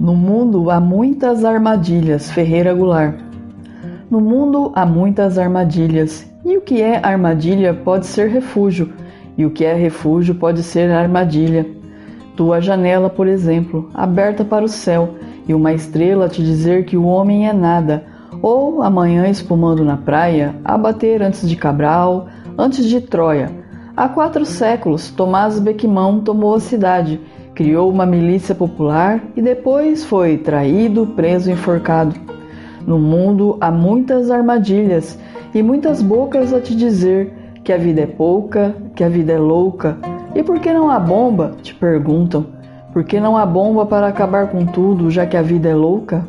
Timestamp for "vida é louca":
39.08-39.96, 45.42-46.26